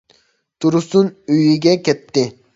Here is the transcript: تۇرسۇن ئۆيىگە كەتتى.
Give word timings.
تۇرسۇن 0.65 1.11
ئۆيىگە 1.37 1.77
كەتتى. 1.91 2.27